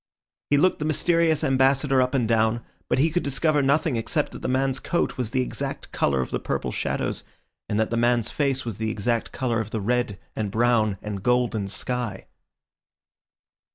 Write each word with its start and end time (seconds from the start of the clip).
He 0.49 0.57
looked 0.57 0.79
the 0.79 0.85
mysterious 0.85 1.43
ambassador 1.43 2.01
up 2.01 2.15
and 2.15 2.27
down, 2.27 2.65
but 2.89 2.97
he 2.97 3.11
could 3.11 3.21
discover 3.21 3.61
nothing 3.61 3.97
except 3.97 4.31
that 4.31 4.41
the 4.41 4.47
man's 4.47 4.79
coat 4.79 5.15
was 5.15 5.29
the 5.29 5.43
exact 5.43 5.91
colour 5.91 6.21
of 6.21 6.31
the 6.31 6.39
purple 6.39 6.71
shadows, 6.71 7.23
and 7.69 7.79
that 7.79 7.91
the 7.91 7.97
man's 7.97 8.31
face 8.31 8.65
was 8.65 8.79
the 8.79 8.89
exact 8.89 9.31
colour 9.31 9.61
of 9.61 9.69
the 9.69 9.79
red 9.79 10.17
and 10.35 10.49
brown 10.49 10.97
and 11.03 11.21
golden 11.21 11.67
sky. 11.67 12.25